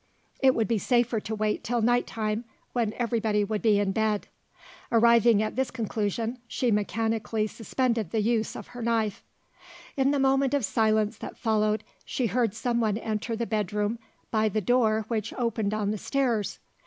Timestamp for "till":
1.63-1.83